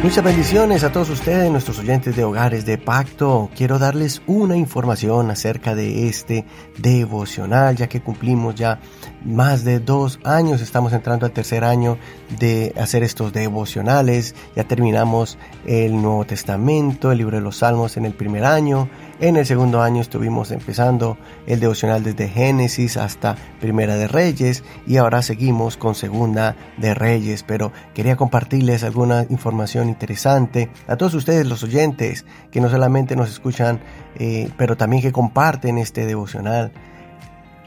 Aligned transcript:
Muchas 0.00 0.22
bendiciones 0.22 0.84
a 0.84 0.92
todos 0.92 1.10
ustedes, 1.10 1.50
nuestros 1.50 1.80
oyentes 1.80 2.14
de 2.14 2.22
Hogares 2.22 2.64
de 2.64 2.78
Pacto. 2.78 3.50
Quiero 3.56 3.80
darles 3.80 4.22
una 4.28 4.56
información 4.56 5.30
acerca 5.30 5.74
de 5.74 6.08
este 6.08 6.44
devocional, 6.78 7.74
ya 7.74 7.88
que 7.88 8.00
cumplimos 8.00 8.54
ya 8.54 8.78
más 9.24 9.64
de 9.64 9.80
dos 9.80 10.20
años, 10.22 10.62
estamos 10.62 10.92
entrando 10.92 11.26
al 11.26 11.32
tercer 11.32 11.64
año 11.64 11.98
de 12.38 12.72
hacer 12.78 13.02
estos 13.02 13.32
devocionales. 13.32 14.36
Ya 14.54 14.62
terminamos 14.64 15.36
el 15.66 16.00
Nuevo 16.00 16.24
Testamento, 16.24 17.10
el 17.10 17.18
libro 17.18 17.36
de 17.36 17.42
los 17.42 17.56
Salmos 17.56 17.96
en 17.96 18.04
el 18.04 18.14
primer 18.14 18.44
año. 18.44 18.88
En 19.20 19.36
el 19.36 19.44
segundo 19.46 19.82
año 19.82 20.00
estuvimos 20.00 20.52
empezando 20.52 21.18
el 21.48 21.58
devocional 21.58 22.04
desde 22.04 22.28
Génesis 22.28 22.96
hasta 22.96 23.34
Primera 23.60 23.96
de 23.96 24.06
Reyes 24.06 24.62
y 24.86 24.98
ahora 24.98 25.22
seguimos 25.22 25.76
con 25.76 25.96
Segunda 25.96 26.54
de 26.76 26.94
Reyes. 26.94 27.42
Pero 27.42 27.72
quería 27.94 28.14
compartirles 28.14 28.84
alguna 28.84 29.26
información 29.28 29.88
interesante 29.88 30.70
a 30.86 30.94
todos 30.94 31.14
ustedes 31.14 31.48
los 31.48 31.64
oyentes 31.64 32.26
que 32.52 32.60
no 32.60 32.68
solamente 32.68 33.16
nos 33.16 33.28
escuchan, 33.28 33.80
eh, 34.14 34.50
pero 34.56 34.76
también 34.76 35.02
que 35.02 35.10
comparten 35.10 35.78
este 35.78 36.06
devocional. 36.06 36.70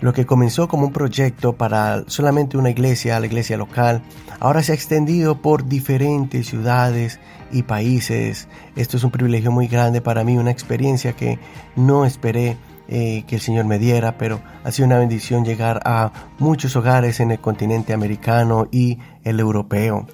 Lo 0.02 0.14
que 0.14 0.26
comenzó 0.26 0.68
como 0.68 0.88
un 0.88 0.94
proyecto 0.94 1.54
para 1.54 2.04
solamente 2.08 2.58
una 2.58 2.72
iglesia, 2.72 3.20
la 3.20 3.28
iglesia 3.28 3.56
local, 3.56 4.02
ahora 4.40 4.64
se 4.64 4.72
ha 4.72 4.76
extendido 4.76 5.44
por 5.44 5.68
diferentes 5.68 6.48
ciudades 6.48 7.20
y 7.52 7.62
países. 7.64 8.48
Esto 8.76 8.98
es 8.98 9.04
un 9.04 9.12
privilegio 9.12 9.52
muy 9.52 9.68
grande 9.68 10.02
para 10.02 10.24
mí, 10.24 10.40
una 10.40 10.50
experiencia 10.50 11.14
que 11.14 11.38
no 11.76 12.04
esperé 12.04 12.58
eh, 12.88 13.24
que 13.28 13.36
el 13.36 13.42
Señor 13.42 13.66
me 13.66 13.78
diera, 13.78 14.18
pero 14.18 14.42
ha 14.64 14.72
sido 14.72 14.88
una 14.88 14.98
bendición 14.98 15.46
llegar 15.46 15.82
a 15.86 16.12
muchos 16.40 16.76
hogares 16.76 17.20
en 17.20 17.30
el 17.30 17.40
continente 17.40 17.94
americano 17.94 18.68
y 18.72 18.98
el 19.24 19.40
europeo. 19.40 20.08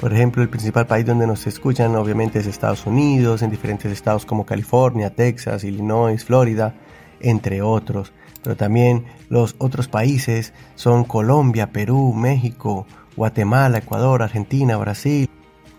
Por 0.00 0.14
ejemplo, 0.14 0.42
el 0.42 0.48
principal 0.48 0.86
país 0.86 1.04
donde 1.04 1.26
nos 1.26 1.46
escuchan 1.46 1.94
obviamente 1.94 2.38
es 2.38 2.46
Estados 2.46 2.86
Unidos, 2.86 3.42
en 3.42 3.50
diferentes 3.50 3.92
estados 3.92 4.24
como 4.24 4.46
California, 4.46 5.10
Texas, 5.10 5.62
Illinois, 5.62 6.24
Florida, 6.24 6.74
entre 7.20 7.60
otros 7.60 8.14
pero 8.42 8.56
también 8.56 9.04
los 9.28 9.54
otros 9.58 9.88
países 9.88 10.52
son 10.74 11.04
Colombia, 11.04 11.72
Perú, 11.72 12.14
México, 12.14 12.86
Guatemala, 13.16 13.78
Ecuador, 13.78 14.22
Argentina, 14.22 14.76
Brasil, 14.76 15.28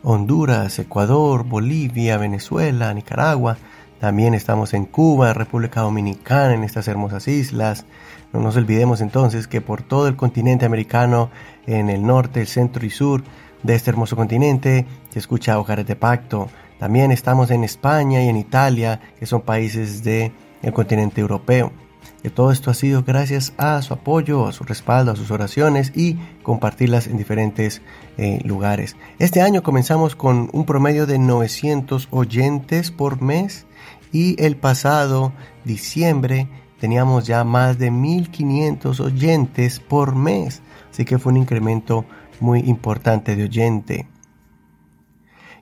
Honduras, 0.04 0.78
Ecuador, 0.80 1.44
Bolivia, 1.44 2.18
Venezuela, 2.18 2.94
Nicaragua. 2.94 3.58
También 4.00 4.34
estamos 4.34 4.74
en 4.74 4.86
Cuba, 4.86 5.34
República 5.34 5.82
Dominicana, 5.82 6.54
en 6.54 6.64
estas 6.64 6.88
hermosas 6.88 7.28
islas. 7.28 7.86
No 8.34 8.40
nos 8.40 8.56
olvidemos 8.58 9.02
entonces 9.02 9.48
que 9.48 9.62
por 9.62 9.84
todo 9.84 10.08
el 10.08 10.16
continente 10.16 10.66
americano, 10.66 11.30
en 11.68 11.90
el 11.90 12.06
norte, 12.06 12.42
el 12.42 12.48
centro 12.48 12.86
y 12.86 12.90
sur 12.90 13.24
de 13.64 13.76
este 13.76 13.92
hermoso 13.92 14.16
continente, 14.16 14.88
se 15.10 15.20
escucha 15.20 15.60
Hogares 15.60 15.86
de 15.86 15.96
Pacto. 15.96 16.50
También 16.80 17.12
estamos 17.12 17.52
en 17.52 17.64
España 17.64 18.24
y 18.24 18.30
en 18.30 18.38
Italia, 18.38 19.00
que 19.20 19.28
son 19.28 19.42
países 19.42 20.04
del 20.04 20.32
continente 20.74 21.22
europeo 21.22 21.72
que 22.22 22.30
todo 22.30 22.52
esto 22.52 22.70
ha 22.72 22.74
sido 22.74 23.04
gracias 23.04 23.54
a 23.58 23.82
su 23.82 23.94
apoyo, 23.94 24.48
a 24.48 24.52
su 24.52 24.64
respaldo, 24.64 25.12
a 25.12 25.16
sus 25.16 25.32
oraciones 25.32 25.92
y 25.96 26.16
compartirlas 26.44 27.08
en 27.08 27.18
diferentes 27.18 27.82
eh, 28.18 28.40
lugares. 28.44 28.96
Este 29.20 29.42
año 29.42 29.64
comenzamos 29.64 30.16
con 30.16 30.50
un 30.54 30.66
promedio 30.66 31.06
de 31.06 31.20
900 31.20 32.08
oyentes 32.12 32.92
por 32.92 33.22
mes 33.22 33.66
y 34.12 34.42
el 34.44 34.56
pasado 34.58 35.34
diciembre 35.64 36.48
teníamos 36.80 37.28
ya 37.28 37.44
más 37.44 37.78
de 37.78 37.92
1500 37.92 39.00
oyentes 39.00 39.80
por 39.80 40.16
mes, 40.16 40.62
así 40.92 41.06
que 41.06 41.20
fue 41.20 41.32
un 41.32 41.38
incremento 41.38 42.06
muy 42.40 42.60
importante 42.62 43.36
de 43.36 43.44
oyente. 43.44 44.11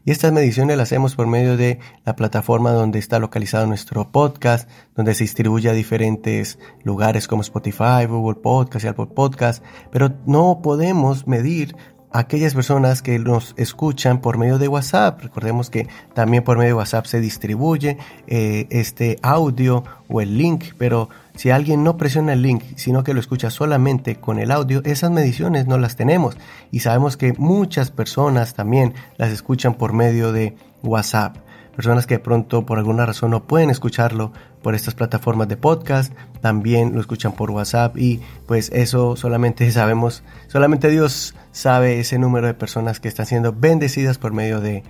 Y 0.05 0.11
estas 0.11 0.31
mediciones 0.31 0.77
las 0.77 0.89
hacemos 0.89 1.15
por 1.15 1.27
medio 1.27 1.57
de 1.57 1.79
la 2.05 2.15
plataforma 2.15 2.71
donde 2.71 2.99
está 2.99 3.19
localizado 3.19 3.67
nuestro 3.67 4.11
podcast, 4.11 4.69
donde 4.95 5.13
se 5.13 5.23
distribuye 5.23 5.69
a 5.69 5.73
diferentes 5.73 6.57
lugares 6.83 7.27
como 7.27 7.41
Spotify, 7.41 8.05
Google 8.07 8.41
Podcast 8.41 8.85
y 8.85 8.87
Apple 8.87 9.07
Podcast, 9.07 9.63
pero 9.91 10.11
no 10.25 10.61
podemos 10.63 11.27
medir 11.27 11.75
aquellas 12.11 12.53
personas 12.53 13.01
que 13.01 13.19
nos 13.19 13.53
escuchan 13.57 14.21
por 14.21 14.37
medio 14.37 14.57
de 14.57 14.67
WhatsApp. 14.67 15.21
Recordemos 15.21 15.69
que 15.69 15.87
también 16.13 16.43
por 16.43 16.57
medio 16.57 16.69
de 16.69 16.79
WhatsApp 16.79 17.05
se 17.05 17.19
distribuye 17.19 17.97
eh, 18.27 18.67
este 18.69 19.17
audio 19.21 19.83
o 20.07 20.21
el 20.21 20.37
link, 20.37 20.73
pero 20.77 21.09
si 21.35 21.51
alguien 21.51 21.83
no 21.83 21.97
presiona 21.97 22.33
el 22.33 22.41
link, 22.41 22.63
sino 22.75 23.03
que 23.03 23.13
lo 23.13 23.19
escucha 23.19 23.49
solamente 23.49 24.15
con 24.15 24.39
el 24.39 24.51
audio, 24.51 24.81
esas 24.83 25.11
mediciones 25.11 25.67
no 25.67 25.77
las 25.77 25.95
tenemos. 25.95 26.37
Y 26.71 26.79
sabemos 26.79 27.17
que 27.17 27.33
muchas 27.37 27.91
personas 27.91 28.53
también 28.53 28.93
las 29.17 29.31
escuchan 29.31 29.75
por 29.75 29.93
medio 29.93 30.31
de 30.31 30.55
WhatsApp 30.83 31.37
personas 31.79 32.05
que 32.05 32.15
de 32.15 32.19
pronto 32.19 32.65
por 32.65 32.77
alguna 32.77 33.05
razón 33.05 33.31
no 33.31 33.47
pueden 33.47 33.69
escucharlo 33.69 34.33
por 34.61 34.75
estas 34.75 34.95
plataformas 34.95 35.47
de 35.47 35.55
podcast, 35.55 36.11
también 36.41 36.93
lo 36.93 36.99
escuchan 36.99 37.31
por 37.31 37.51
WhatsApp 37.51 37.95
y 37.97 38.19
pues 38.47 38.69
eso 38.73 39.15
solamente 39.15 39.71
sabemos, 39.71 40.21
solamente 40.49 40.89
Dios 40.89 41.35
sabe 41.53 42.01
ese 42.01 42.19
número 42.19 42.47
de 42.47 42.53
personas 42.53 42.99
que 42.99 43.07
están 43.07 43.27
siendo 43.27 43.53
bendecidas 43.53 44.17
por 44.17 44.33
medio 44.33 44.59
de 44.59 44.83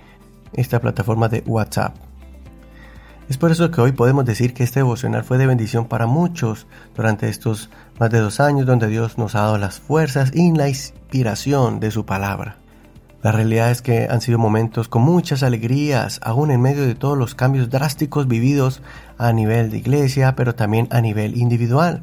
esta 0.52 0.80
plataforma 0.80 1.28
de 1.28 1.44
WhatsApp. 1.46 1.94
Es 3.28 3.36
por 3.36 3.52
eso 3.52 3.70
que 3.70 3.80
hoy 3.80 3.92
podemos 3.92 4.24
decir 4.24 4.52
que 4.52 4.64
este 4.64 4.80
devocional 4.80 5.22
fue 5.22 5.38
de 5.38 5.46
bendición 5.46 5.86
para 5.86 6.08
muchos 6.08 6.66
durante 6.96 7.28
estos 7.28 7.70
más 8.00 8.10
de 8.10 8.18
dos 8.18 8.40
años 8.40 8.66
donde 8.66 8.88
Dios 8.88 9.16
nos 9.16 9.36
ha 9.36 9.42
dado 9.42 9.58
las 9.58 9.78
fuerzas 9.78 10.32
y 10.34 10.52
la 10.52 10.68
inspiración 10.68 11.78
de 11.78 11.92
su 11.92 12.04
palabra. 12.04 12.59
La 13.22 13.32
realidad 13.32 13.70
es 13.70 13.82
que 13.82 14.08
han 14.08 14.22
sido 14.22 14.38
momentos 14.38 14.88
con 14.88 15.02
muchas 15.02 15.42
alegrías, 15.42 16.20
aún 16.22 16.50
en 16.50 16.62
medio 16.62 16.86
de 16.86 16.94
todos 16.94 17.18
los 17.18 17.34
cambios 17.34 17.68
drásticos 17.68 18.26
vividos 18.26 18.80
a 19.18 19.32
nivel 19.34 19.70
de 19.70 19.76
iglesia, 19.76 20.34
pero 20.36 20.54
también 20.54 20.88
a 20.90 21.02
nivel 21.02 21.36
individual. 21.36 22.02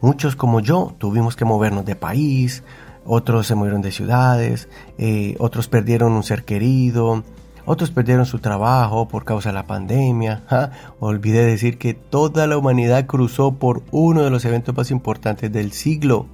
Muchos 0.00 0.36
como 0.36 0.60
yo 0.60 0.94
tuvimos 0.98 1.34
que 1.34 1.44
movernos 1.44 1.84
de 1.84 1.96
país, 1.96 2.62
otros 3.04 3.48
se 3.48 3.56
movieron 3.56 3.82
de 3.82 3.90
ciudades, 3.90 4.68
eh, 4.98 5.34
otros 5.40 5.66
perdieron 5.66 6.12
un 6.12 6.22
ser 6.22 6.44
querido, 6.44 7.24
otros 7.64 7.90
perdieron 7.90 8.24
su 8.24 8.38
trabajo 8.38 9.08
por 9.08 9.24
causa 9.24 9.48
de 9.48 9.54
la 9.54 9.66
pandemia. 9.66 10.44
Olvidé 11.00 11.44
decir 11.44 11.76
que 11.76 11.94
toda 11.94 12.46
la 12.46 12.56
humanidad 12.56 13.06
cruzó 13.06 13.54
por 13.54 13.82
uno 13.90 14.22
de 14.22 14.30
los 14.30 14.44
eventos 14.44 14.76
más 14.76 14.92
importantes 14.92 15.50
del 15.50 15.72
siglo, 15.72 16.26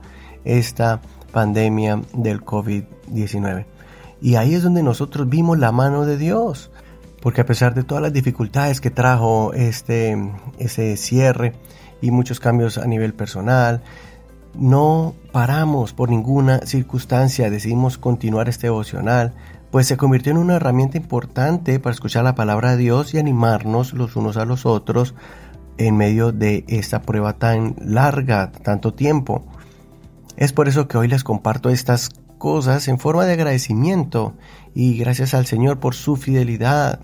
esta 0.44 1.00
pandemia 1.32 2.02
del 2.12 2.44
COVID-19. 2.44 3.77
Y 4.20 4.34
ahí 4.34 4.54
es 4.54 4.62
donde 4.62 4.82
nosotros 4.82 5.28
vimos 5.28 5.58
la 5.58 5.72
mano 5.72 6.04
de 6.04 6.16
Dios. 6.16 6.70
Porque 7.20 7.40
a 7.40 7.46
pesar 7.46 7.74
de 7.74 7.82
todas 7.82 8.02
las 8.02 8.12
dificultades 8.12 8.80
que 8.80 8.90
trajo 8.90 9.52
este, 9.52 10.16
ese 10.58 10.96
cierre 10.96 11.54
y 12.00 12.10
muchos 12.10 12.38
cambios 12.38 12.78
a 12.78 12.86
nivel 12.86 13.12
personal, 13.12 13.82
no 14.54 15.14
paramos 15.32 15.92
por 15.92 16.10
ninguna 16.10 16.60
circunstancia, 16.64 17.50
decidimos 17.50 17.98
continuar 17.98 18.48
este 18.48 18.68
devocional, 18.68 19.34
pues 19.70 19.86
se 19.86 19.96
convirtió 19.96 20.32
en 20.32 20.38
una 20.38 20.56
herramienta 20.56 20.96
importante 20.96 21.78
para 21.80 21.92
escuchar 21.92 22.24
la 22.24 22.34
palabra 22.34 22.72
de 22.72 22.78
Dios 22.78 23.14
y 23.14 23.18
animarnos 23.18 23.92
los 23.92 24.16
unos 24.16 24.36
a 24.36 24.44
los 24.44 24.64
otros 24.64 25.14
en 25.76 25.96
medio 25.96 26.32
de 26.32 26.64
esta 26.68 27.02
prueba 27.02 27.34
tan 27.34 27.76
larga, 27.80 28.50
tanto 28.50 28.94
tiempo. 28.94 29.44
Es 30.36 30.52
por 30.52 30.68
eso 30.68 30.88
que 30.88 30.98
hoy 30.98 31.08
les 31.08 31.24
comparto 31.24 31.68
estas 31.68 32.10
cosas 32.38 32.88
en 32.88 32.98
forma 32.98 33.26
de 33.26 33.34
agradecimiento 33.34 34.34
y 34.74 34.96
gracias 34.96 35.34
al 35.34 35.46
Señor 35.46 35.80
por 35.80 35.94
su 35.94 36.16
fidelidad, 36.16 37.00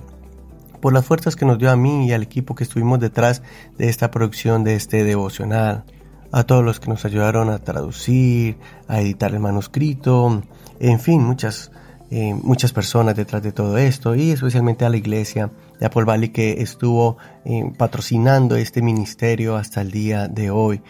por 0.81 0.93
las 0.93 1.05
fuerzas 1.05 1.37
que 1.37 1.45
nos 1.45 1.59
dio 1.59 1.71
a 1.71 1.77
mí 1.77 2.06
y 2.06 2.12
al 2.12 2.22
equipo 2.22 2.55
que 2.55 2.65
estuvimos 2.65 3.00
detrás 3.00 3.43
de 3.77 3.89
esta 3.89 4.11
producción 4.11 4.65
de 4.65 4.77
este 4.77 5.05
devocional, 5.05 5.84
a 6.31 6.44
todos 6.44 6.65
los 6.65 6.81
que 6.81 6.89
nos 6.89 7.05
ayudaron 7.05 7.50
a 7.50 7.59
traducir, 7.59 8.56
a 8.89 9.00
editar 9.00 9.33
el 9.33 9.41
manuscrito, 9.41 10.43
en 10.81 11.00
fin, 11.00 11.23
muchas, 11.23 11.70
eh, 12.11 12.35
muchas 12.35 12.73
personas 12.73 13.14
detrás 13.17 13.43
de 13.43 13.53
todo 13.53 13.79
esto 13.79 14.14
y 14.14 14.31
especialmente 14.31 14.85
a 14.85 14.88
la 14.88 14.97
iglesia 14.97 15.50
de 15.79 15.87
Apple 15.87 16.05
Valley 16.05 16.31
que 16.31 16.61
estuvo 16.61 17.19
eh, 17.44 17.73
patrocinando 17.76 18.56
este 18.56 18.82
ministerio 18.82 19.56
hasta 19.56 19.81
el 19.81 19.91
día 19.91 20.29
de 20.29 20.50
hoy. 20.50 20.82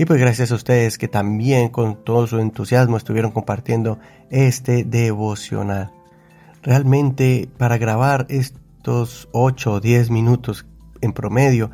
Y 0.00 0.06
pues 0.06 0.18
gracias 0.18 0.50
a 0.50 0.54
ustedes 0.54 0.96
que 0.96 1.08
también 1.08 1.68
con 1.68 2.02
todo 2.02 2.26
su 2.26 2.38
entusiasmo 2.38 2.96
estuvieron 2.96 3.32
compartiendo 3.32 3.98
este 4.30 4.82
devocional. 4.82 5.92
Realmente 6.62 7.50
para 7.58 7.76
grabar 7.76 8.24
estos 8.30 9.28
8 9.32 9.72
o 9.74 9.80
10 9.80 10.08
minutos 10.08 10.64
en 11.02 11.12
promedio, 11.12 11.70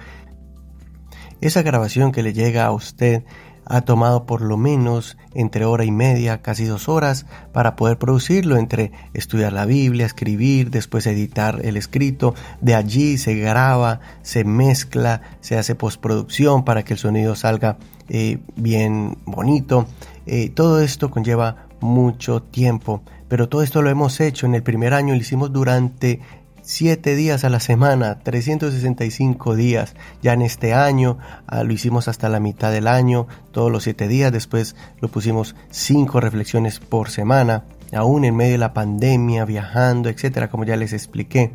esa 1.41 1.63
grabación 1.63 2.11
que 2.11 2.25
le 2.25 2.33
llega 2.33 2.67
a 2.67 2.73
usted 2.73 3.23
ha 3.67 3.81
tomado 3.83 4.25
por 4.25 4.41
lo 4.41 4.57
menos 4.57 5.17
entre 5.35 5.65
hora 5.65 5.85
y 5.85 5.91
media, 5.91 6.41
casi 6.41 6.65
dos 6.65 6.89
horas, 6.89 7.27
para 7.53 7.77
poder 7.77 7.99
producirlo, 7.99 8.57
entre 8.57 8.93
estudiar 9.13 9.53
la 9.53 9.67
Biblia, 9.67 10.07
escribir, 10.07 10.71
después 10.71 11.07
editar 11.07 11.61
el 11.65 11.77
escrito, 11.77 12.35
de 12.61 12.75
allí 12.75 13.19
se 13.19 13.35
graba, 13.35 14.01
se 14.23 14.45
mezcla, 14.45 15.23
se 15.41 15.59
hace 15.59 15.75
postproducción 15.75 16.65
para 16.65 16.85
que 16.85 16.95
el 16.95 16.99
sonido 16.99 17.35
salga 17.35 17.77
eh, 18.09 18.39
bien 18.55 19.19
bonito. 19.25 19.87
Eh, 20.27 20.51
todo 20.51 20.81
esto 20.81 21.11
conlleva 21.11 21.67
mucho 21.81 22.43
tiempo. 22.43 23.03
Pero 23.29 23.49
todo 23.49 23.63
esto 23.63 23.83
lo 23.83 23.91
hemos 23.91 24.21
hecho 24.21 24.47
en 24.47 24.55
el 24.55 24.63
primer 24.63 24.95
año, 24.95 25.15
lo 25.15 25.21
hicimos 25.21 25.53
durante 25.53 26.21
7 26.67 27.15
días 27.15 27.45
a 27.45 27.49
la 27.49 27.61
semana, 27.61 28.19
365 28.19 29.55
días. 29.55 29.95
Ya 30.21 30.33
en 30.33 30.43
este 30.43 30.75
año 30.75 31.17
ah, 31.47 31.63
lo 31.63 31.73
hicimos 31.73 32.09
hasta 32.09 32.29
la 32.29 32.41
mitad 32.41 32.73
del 32.73 32.89
año, 32.89 33.29
todos 33.53 33.71
los 33.71 33.85
7 33.85 34.09
días. 34.09 34.33
Después 34.33 34.75
lo 35.01 35.07
pusimos 35.07 35.55
5 35.71 36.21
reflexiones 36.21 36.81
por 36.81 37.11
semana, 37.11 37.63
aún 37.95 38.25
en 38.25 38.35
medio 38.35 38.53
de 38.53 38.59
la 38.59 38.75
pandemia, 38.75 39.45
viajando, 39.45 40.09
etcétera, 40.09 40.51
como 40.51 40.65
ya 40.65 40.75
les 40.75 40.93
expliqué. 40.93 41.53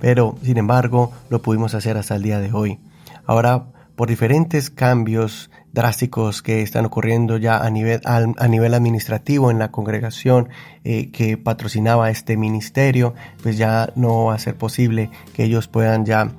Pero 0.00 0.36
sin 0.42 0.58
embargo, 0.58 1.12
lo 1.30 1.40
pudimos 1.40 1.74
hacer 1.74 1.96
hasta 1.96 2.16
el 2.16 2.24
día 2.24 2.40
de 2.40 2.52
hoy. 2.52 2.80
Ahora, 3.26 3.66
por 3.98 4.08
diferentes 4.08 4.70
cambios 4.70 5.50
drásticos 5.72 6.40
que 6.40 6.62
están 6.62 6.84
ocurriendo 6.84 7.36
ya 7.36 7.58
a 7.58 7.68
nivel, 7.68 8.00
a, 8.04 8.46
nivel 8.46 8.74
administrativo 8.74 9.50
en 9.50 9.58
la 9.58 9.72
congregación 9.72 10.50
eh, 10.84 11.10
que 11.10 11.36
patrocinaba 11.36 12.08
este 12.08 12.36
ministerio, 12.36 13.14
pues 13.42 13.58
ya 13.58 13.92
no 13.96 14.26
va 14.26 14.34
a 14.34 14.38
ser 14.38 14.56
posible 14.56 15.10
que 15.34 15.42
ellos 15.42 15.66
puedan 15.66 16.04
ya 16.04 16.30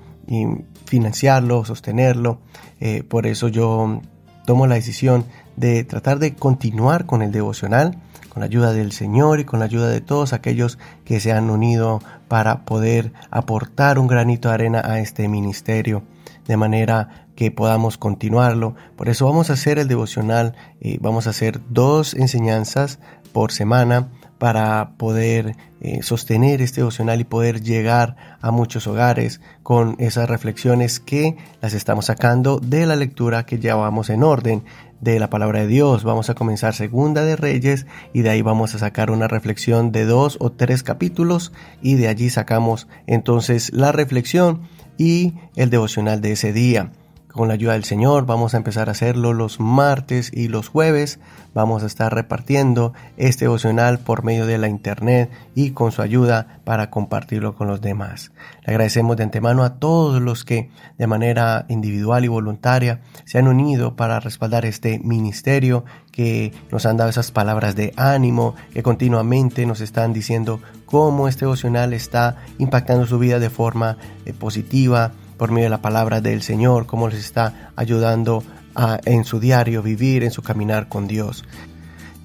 financiarlo, 0.86 1.66
sostenerlo. 1.66 2.40
Eh, 2.80 3.04
por 3.04 3.28
eso 3.28 3.50
yo 3.50 4.00
tomo 4.46 4.66
la 4.66 4.76
decisión 4.76 5.26
de 5.58 5.84
tratar 5.84 6.20
de 6.20 6.36
continuar 6.36 7.06
con 7.06 7.22
el 7.22 7.34
devocional, 7.34 7.98
con 8.30 8.40
la 8.40 8.46
ayuda 8.46 8.72
del 8.72 8.94
Señor 8.94 9.42
y 9.42 9.44
con 9.44 9.60
la 9.60 9.66
ayuda 9.66 9.90
de 9.90 10.00
todos 10.00 10.32
aquellos 10.32 10.80
que 11.04 11.20
se 11.20 11.34
han 11.34 11.50
unido 11.50 12.02
para 12.30 12.64
poder 12.64 13.12
aportar 13.32 14.00
un 14.00 14.08
granito 14.08 14.48
de 14.48 14.54
arena 14.54 14.82
a 14.82 15.02
este 15.02 15.28
ministerio 15.28 16.04
de 16.50 16.58
manera 16.58 17.29
que 17.40 17.52
podamos 17.52 17.98
continuarlo. 17.98 18.76
Por 18.98 19.08
eso 19.08 19.26
vamos 19.26 19.50
a 19.50 19.54
hacer 19.54 19.80
el 19.80 19.88
devocional, 19.88 20.58
eh, 20.82 20.98
vamos 21.00 21.26
a 21.26 21.30
hacer 21.30 21.62
dos 21.70 22.14
enseñanzas 22.14 23.00
por 23.32 23.54
semana 23.54 24.10
para 24.40 24.98
poder 24.98 25.56
eh, 25.80 26.04
sostener 26.04 26.62
este 26.62 26.82
devocional 26.82 27.22
y 27.22 27.24
poder 27.24 27.62
llegar 27.62 28.18
a 28.42 28.52
muchos 28.52 28.88
hogares 28.88 29.40
con 29.64 29.96
esas 30.00 30.28
reflexiones 30.28 31.00
que 31.00 31.38
las 31.62 31.74
estamos 31.74 32.08
sacando 32.08 32.60
de 32.60 32.86
la 32.86 32.98
lectura 32.98 33.46
que 33.46 33.58
llevamos 33.58 34.10
en 34.10 34.24
orden 34.24 34.66
de 35.00 35.18
la 35.18 35.30
palabra 35.30 35.62
de 35.62 35.68
Dios. 35.68 36.04
Vamos 36.04 36.30
a 36.30 36.36
comenzar 36.36 36.74
Segunda 36.74 37.24
de 37.24 37.38
Reyes 37.38 37.86
y 38.12 38.22
de 38.22 38.32
ahí 38.32 38.42
vamos 38.42 38.76
a 38.76 38.80
sacar 38.80 39.12
una 39.12 39.30
reflexión 39.30 39.94
de 39.94 40.04
dos 40.04 40.36
o 40.42 40.52
tres 40.52 40.84
capítulos 40.84 41.54
y 41.82 41.96
de 41.96 42.10
allí 42.10 42.30
sacamos 42.30 42.90
entonces 43.08 43.72
la 43.72 43.94
reflexión 43.94 44.68
y 44.98 45.36
el 45.56 45.70
devocional 45.70 46.20
de 46.20 46.34
ese 46.34 46.52
día 46.52 46.92
con 47.40 47.48
la 47.48 47.54
ayuda 47.54 47.72
del 47.72 47.86
Señor 47.86 48.26
vamos 48.26 48.54
a 48.54 48.58
empezar 48.58 48.90
a 48.90 48.92
hacerlo 48.92 49.32
los 49.32 49.62
martes 49.62 50.30
y 50.34 50.50
los 50.50 50.68
jueves. 50.68 51.22
Vamos 51.54 51.84
a 51.84 51.86
estar 51.86 52.14
repartiendo 52.14 52.92
este 53.16 53.46
devocional 53.46 54.00
por 54.00 54.26
medio 54.26 54.46
de 54.46 54.58
la 54.58 54.68
internet 54.68 55.32
y 55.56 55.72
con 55.72 55.94
su 55.94 56.02
ayuda 56.02 56.60
para 56.66 56.90
compartirlo 56.90 57.56
con 57.56 57.70
los 57.70 57.80
demás. 57.80 58.34
Le 58.66 58.74
agradecemos 58.74 59.16
de 59.16 59.24
antemano 59.24 59.64
a 59.64 59.76
todos 59.80 60.22
los 60.22 60.44
que 60.44 60.70
de 60.98 61.08
manera 61.08 61.66
individual 61.70 62.26
y 62.26 62.28
voluntaria 62.28 63.00
se 63.24 63.38
han 63.38 63.48
unido 63.48 63.96
para 63.96 64.20
respaldar 64.20 64.66
este 64.66 65.00
ministerio, 65.00 65.86
que 66.12 66.52
nos 66.74 66.86
han 66.86 66.98
dado 66.98 67.10
esas 67.10 67.32
palabras 67.32 67.74
de 67.74 67.94
ánimo, 67.96 68.54
que 68.74 68.84
continuamente 68.84 69.66
nos 69.66 69.80
están 69.80 70.12
diciendo 70.12 70.60
cómo 70.86 71.30
este 71.30 71.46
devocional 71.46 71.94
está 71.94 72.36
impactando 72.58 73.08
su 73.08 73.18
vida 73.18 73.40
de 73.40 73.50
forma 73.50 73.96
eh, 74.26 74.34
positiva 74.34 75.14
por 75.40 75.52
medio 75.52 75.66
de 75.66 75.70
la 75.72 75.82
palabra 75.82 76.22
del 76.22 76.44
Señor, 76.44 76.86
cómo 76.86 77.08
les 77.08 77.20
está 77.20 77.72
ayudando 77.76 78.44
a, 78.76 79.00
en 79.06 79.24
su 79.24 79.40
diario 79.40 79.82
vivir, 79.82 80.24
en 80.24 80.32
su 80.32 80.44
caminar 80.44 80.90
con 80.90 81.08
Dios. 81.08 81.46